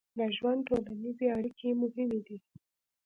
[0.17, 2.37] د ژوند ټولنیزې اړیکې مهمې دي.